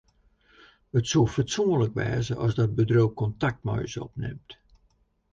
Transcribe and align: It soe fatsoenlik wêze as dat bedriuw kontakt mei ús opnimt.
It 0.97 1.05
soe 1.09 1.27
fatsoenlik 1.33 1.93
wêze 1.99 2.33
as 2.45 2.53
dat 2.57 2.75
bedriuw 2.77 3.09
kontakt 3.19 3.61
mei 3.67 3.81
ús 3.87 3.95
opnimt. 4.05 4.49